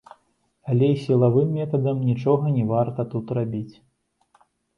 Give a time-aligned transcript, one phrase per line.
[0.71, 3.75] Але і сілавым метадам нічога не варта тут рабіць.